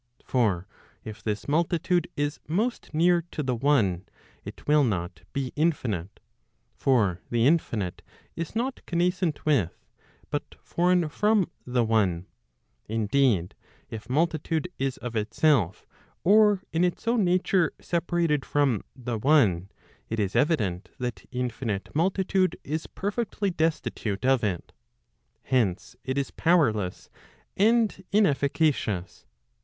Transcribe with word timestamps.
For 0.25 0.65
if 1.03 1.21
this 1.21 1.47
multitude 1.47 2.07
is 2.17 2.39
most 2.47 2.91
near 2.91 3.23
to 3.29 3.43
the 3.43 3.53
one 3.53 4.07
it 4.43 4.67
will 4.67 4.83
not 4.83 5.21
be 5.31 5.53
infinite. 5.55 6.19
For 6.73 7.21
the 7.29 7.45
infinite 7.45 8.01
is 8.35 8.55
not 8.55 8.81
connascent 8.87 9.45
with, 9.45 9.77
but 10.31 10.55
foreign 10.63 11.07
from 11.07 11.51
the 11.67 11.83
one. 11.83 12.25
Indeed, 12.87 13.53
if 13.91 14.09
multitude 14.09 14.69
is 14.79 14.97
of 14.97 15.15
itself, 15.15 15.85
or 16.23 16.63
in 16.73 16.83
its 16.83 17.07
own 17.07 17.23
nature, 17.23 17.71
separated 17.79 18.43
from 18.43 18.83
the 18.95 19.19
one 19.19 19.67
t 19.67 19.67
it 20.09 20.19
is 20.19 20.35
evident 20.35 20.89
that 20.97 21.27
infinite 21.31 21.93
multitude 21.95 22.57
is 22.63 22.87
perfectly 22.87 23.51
destitute 23.51 24.25
of 24.25 24.43
it. 24.43 24.73
Hence 25.43 25.95
it 26.03 26.17
is 26.17 26.31
powerless, 26.31 27.11
and 27.55 28.03
inefficacious. 28.11 29.27